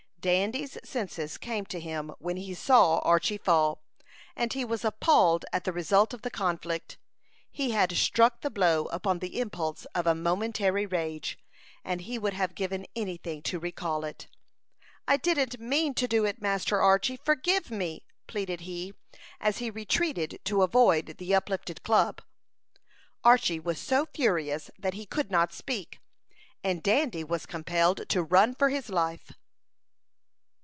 Dandy's 0.23 0.77
senses 0.83 1.39
came 1.39 1.65
to 1.65 1.79
him 1.79 2.13
when 2.19 2.37
he 2.37 2.53
saw 2.53 2.99
Archy 2.99 3.39
fall, 3.39 3.81
and 4.35 4.53
he 4.53 4.63
was 4.63 4.85
appalled 4.85 5.45
at 5.51 5.63
the 5.63 5.73
result 5.73 6.13
of 6.13 6.21
the 6.21 6.29
conflict. 6.29 6.99
He 7.49 7.71
had 7.71 7.91
struck 7.93 8.41
the 8.41 8.51
blow 8.51 8.85
upon 8.89 9.17
the 9.17 9.39
impulse 9.39 9.85
of 9.95 10.05
a 10.05 10.13
momentary 10.13 10.85
rage, 10.85 11.39
and 11.83 12.01
he 12.01 12.19
would 12.19 12.33
have 12.33 12.53
given 12.53 12.85
any 12.95 13.17
thing 13.17 13.41
to 13.41 13.57
recall 13.57 14.03
it. 14.05 14.27
"I 15.07 15.17
didn't 15.17 15.59
mean 15.59 15.95
to 15.95 16.07
do 16.07 16.23
it, 16.25 16.39
Master 16.39 16.79
Archy! 16.79 17.17
Forgive 17.17 17.71
me!" 17.71 18.05
pleaded 18.27 18.61
he, 18.61 18.93
as 19.39 19.57
he 19.57 19.71
retreated 19.71 20.39
to 20.43 20.61
avoid 20.61 21.17
the 21.17 21.33
uplifted 21.33 21.81
club. 21.81 22.21
Archy 23.23 23.59
was 23.59 23.79
so 23.79 24.05
furious 24.05 24.69
that 24.77 24.93
he 24.93 25.07
could 25.07 25.31
not 25.31 25.51
speak, 25.51 25.97
and 26.63 26.83
Dandy 26.83 27.23
was 27.23 27.47
compelled 27.47 28.07
to 28.09 28.21
run 28.21 28.53
for 28.53 28.69
his 28.69 28.89
life. 28.91 29.31